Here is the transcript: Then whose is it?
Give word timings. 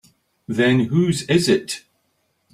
Then 0.47 0.79
whose 0.85 1.21
is 1.29 1.47
it? 1.47 1.83